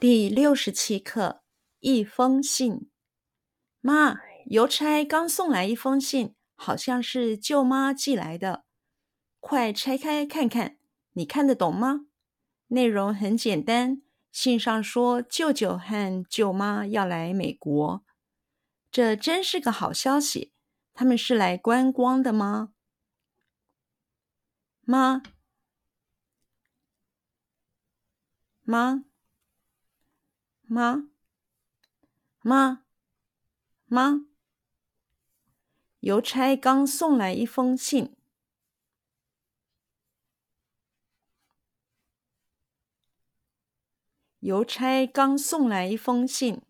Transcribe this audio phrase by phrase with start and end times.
[0.00, 1.42] 第六十七课，
[1.80, 2.88] 一封信。
[3.80, 8.64] 妈，邮差刚送来一封信，好像是舅妈寄来的。
[9.40, 10.78] 快拆开看看，
[11.14, 12.06] 你看得懂吗？
[12.68, 18.04] 内容很简单，信上说舅舅和舅妈要来美国，
[18.92, 20.52] 这真是个好消息。
[20.94, 22.72] 他们是来观光的吗？
[24.82, 25.24] 妈，
[28.62, 29.07] 妈。
[30.70, 31.08] 妈，
[32.42, 32.84] 妈，
[33.86, 34.26] 妈，
[36.00, 38.14] 邮差刚送来一封信。
[44.40, 46.60] 邮差刚送来一封信。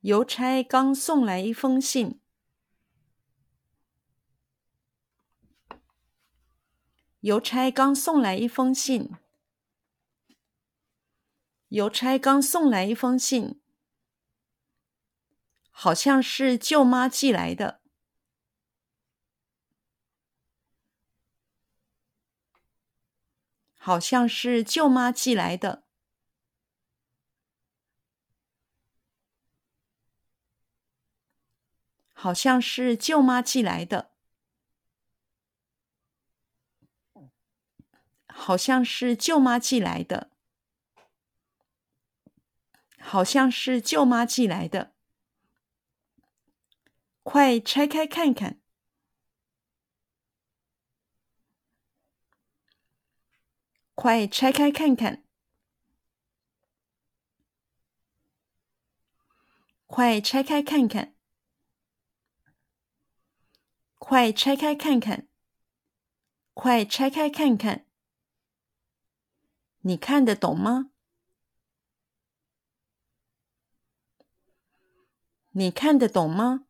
[0.00, 2.19] 邮差刚送来一封信。
[7.20, 9.10] 邮差刚送来一封信。
[11.68, 13.60] 邮差刚送来一封信，
[15.70, 17.80] 好像是舅妈寄来的。
[23.76, 25.84] 好像是舅妈寄来的。
[32.12, 34.10] 好像是舅妈寄来的。
[38.42, 40.30] 好像是舅妈寄来的，
[42.98, 44.94] 好像是舅妈寄来的。
[47.22, 48.58] 快拆开看看，
[53.94, 55.22] 快拆开看看，
[59.86, 61.14] 快拆开看看，
[63.98, 65.28] 快拆开看看，
[66.54, 67.89] 快拆开看看。
[69.82, 70.90] 你看得懂吗？
[75.52, 76.66] 你看得懂吗？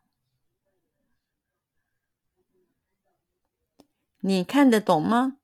[4.21, 5.39] 你看得懂吗？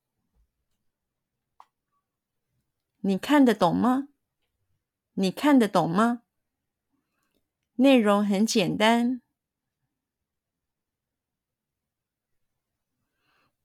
[3.00, 4.08] 你看得懂吗？
[5.14, 6.22] 你看得懂吗？
[7.74, 9.20] 内容很简单。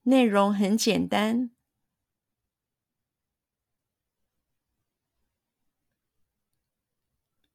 [0.04, 1.52] 内容很简单。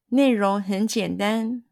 [0.08, 1.64] 内容很简单。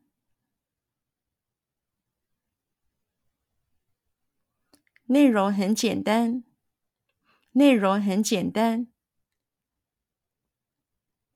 [5.07, 6.45] 内容很简单。
[7.53, 8.89] 内容很简单。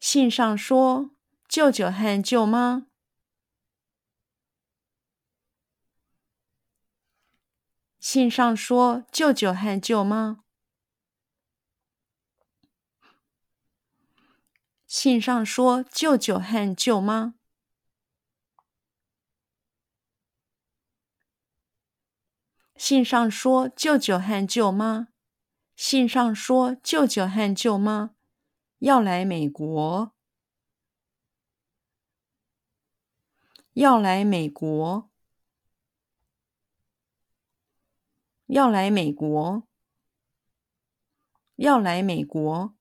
[0.01, 1.11] 信上说，
[1.47, 2.89] 舅舅和舅妈。
[8.01, 10.45] 信上说，舅舅和舅妈。
[14.89, 17.35] 信上说，舅舅和舅妈。
[22.75, 25.09] 信上说，舅舅和舅妈。
[25.77, 28.15] 信上说，舅舅和舅妈
[28.79, 30.15] 要来美国。
[33.75, 35.11] 要来美国。
[38.47, 39.69] 要来美国。
[41.57, 42.75] 要来美国。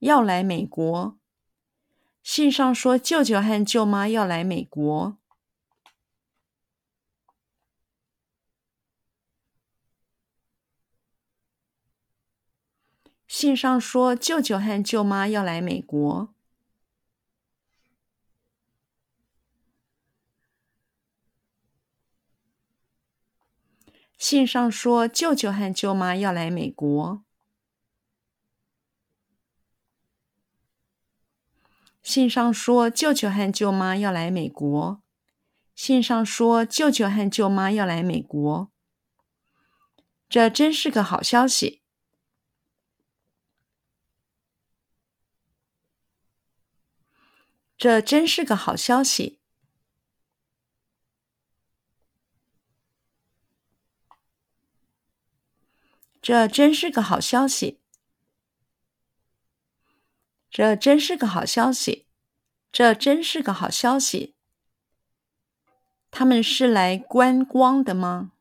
[0.00, 1.18] 要来美国。
[2.26, 5.16] 信上说，舅舅和舅妈要来美国。
[13.28, 16.34] 信上说，舅舅和舅妈要来美国。
[24.18, 27.25] 信上说，舅舅和舅妈要来美国。
[32.06, 35.02] 信上说，舅舅和舅妈要来美国。
[35.74, 38.70] 信上说，舅舅和舅妈要来美国。
[40.28, 41.82] 这真是个好消息。
[47.76, 49.40] 这真是个好消息。
[56.22, 57.80] 这真是个好消息。
[60.56, 62.06] 这真是个好消息，
[62.72, 64.34] 这真是个好消息。
[66.10, 68.32] 他们是来观光的吗？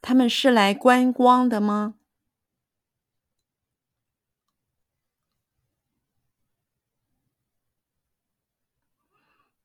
[0.00, 1.96] 他们是来观光的吗？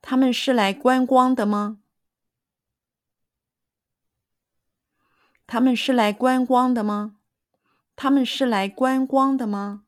[0.02, 1.78] 他们是来观光的吗？
[5.48, 7.16] 他们是来观光的吗？
[7.96, 9.85] 他们是来观光的吗？